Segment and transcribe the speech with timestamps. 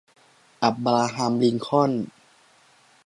[0.63, 1.91] อับราฮัม ลิงคอล์น